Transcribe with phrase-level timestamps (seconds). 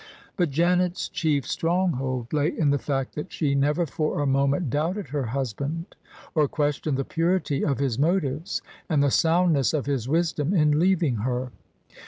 [0.35, 5.09] But Janet's chief stronghold lay in the fact that she never for a moment doubted
[5.09, 5.95] her husband,
[6.33, 11.17] or questioned the purity of his motives and the soundness of his wisdom in leaving
[11.17, 11.51] her.